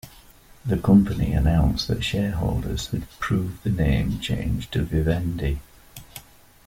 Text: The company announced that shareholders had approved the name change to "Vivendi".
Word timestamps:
The 0.65 0.79
company 0.79 1.31
announced 1.31 1.87
that 1.87 2.03
shareholders 2.03 2.87
had 2.87 3.03
approved 3.03 3.61
the 3.63 3.69
name 3.69 4.19
change 4.19 4.71
to 4.71 4.81
"Vivendi". 4.81 5.59